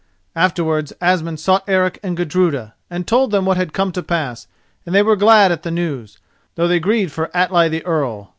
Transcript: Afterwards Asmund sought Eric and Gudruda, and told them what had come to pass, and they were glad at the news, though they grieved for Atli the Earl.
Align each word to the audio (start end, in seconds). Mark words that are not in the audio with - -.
Afterwards 0.35 0.93
Asmund 0.99 1.39
sought 1.39 1.63
Eric 1.67 1.99
and 2.01 2.17
Gudruda, 2.17 2.73
and 2.89 3.05
told 3.05 3.29
them 3.29 3.45
what 3.45 3.57
had 3.57 3.71
come 3.71 3.91
to 3.91 4.01
pass, 4.01 4.47
and 4.83 4.95
they 4.95 5.03
were 5.03 5.15
glad 5.15 5.51
at 5.51 5.61
the 5.61 5.69
news, 5.69 6.17
though 6.55 6.67
they 6.67 6.79
grieved 6.79 7.11
for 7.11 7.29
Atli 7.37 7.69
the 7.69 7.85
Earl. 7.85 8.29